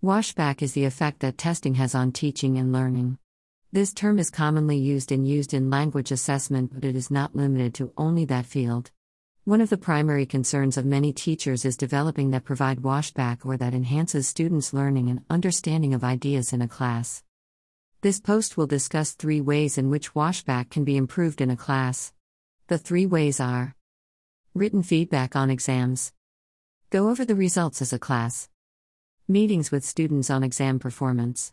[0.00, 3.18] Washback is the effect that testing has on teaching and learning.
[3.72, 7.74] This term is commonly used and used in language assessment, but it is not limited
[7.74, 8.92] to only that field.
[9.42, 13.74] One of the primary concerns of many teachers is developing that provide washback or that
[13.74, 17.24] enhances students' learning and understanding of ideas in a class.
[18.00, 22.12] This post will discuss three ways in which washback can be improved in a class.
[22.68, 23.74] The three ways are
[24.54, 26.12] written feedback on exams,
[26.90, 28.48] go over the results as a class,
[29.30, 31.52] meetings with students on exam performance,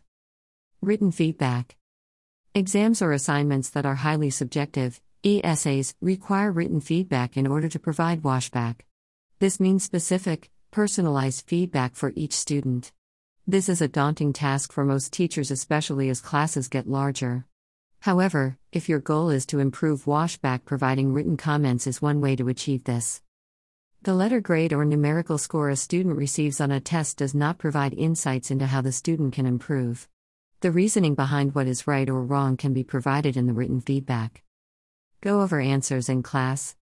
[0.80, 1.76] written feedback.
[2.54, 8.22] Exams or assignments that are highly subjective, ESAs, require written feedback in order to provide
[8.22, 8.80] washback.
[9.40, 12.92] This means specific, personalized feedback for each student.
[13.46, 17.44] This is a daunting task for most teachers, especially as classes get larger.
[18.00, 22.48] However, if your goal is to improve washback, providing written comments is one way to
[22.48, 23.20] achieve this.
[24.02, 27.92] The letter grade or numerical score a student receives on a test does not provide
[27.94, 30.08] insights into how the student can improve.
[30.60, 34.42] The reasoning behind what is right or wrong can be provided in the written feedback.
[35.20, 36.76] Go over answers in class.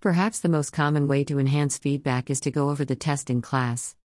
[0.00, 3.42] Perhaps the most common way to enhance feedback is to go over the test in
[3.42, 3.96] class.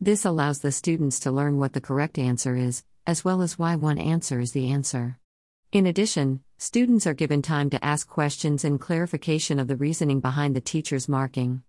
[0.00, 3.76] This allows the students to learn what the correct answer is, as well as why
[3.76, 5.18] one answer is the answer.
[5.72, 10.54] In addition, students are given time to ask questions and clarification of the reasoning behind
[10.54, 11.62] the teacher's marking.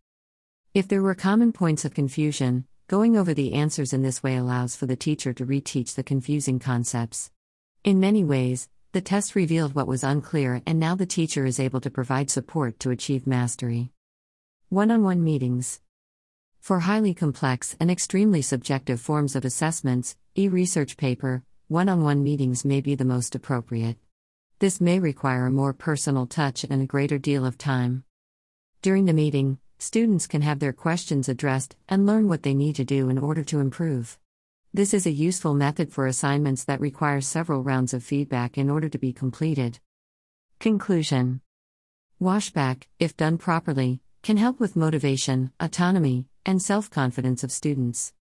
[0.76, 4.76] If there were common points of confusion, Going over the answers in this way allows
[4.76, 7.32] for the teacher to reteach the confusing concepts.
[7.84, 11.82] In many ways, the test revealed what was unclear, and now the teacher is able
[11.82, 13.90] to provide support to achieve mastery.
[14.70, 15.82] One on one meetings.
[16.60, 22.22] For highly complex and extremely subjective forms of assessments, e research paper, one on one
[22.22, 23.98] meetings may be the most appropriate.
[24.60, 28.04] This may require a more personal touch and a greater deal of time.
[28.84, 32.84] During the meeting, students can have their questions addressed and learn what they need to
[32.84, 34.18] do in order to improve.
[34.74, 38.90] This is a useful method for assignments that require several rounds of feedback in order
[38.90, 39.80] to be completed.
[40.60, 41.42] Conclusion
[42.22, 48.14] Washback, if done properly, can help with motivation, autonomy, and self confidence of students.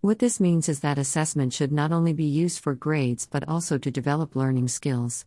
[0.00, 3.76] What this means is that assessment should not only be used for grades but also
[3.76, 5.26] to develop learning skills.